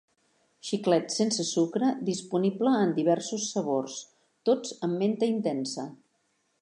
[0.67, 3.99] Xiclet sense sucre disponible en diversos sabors,
[4.51, 5.87] tots amb menta "intensa".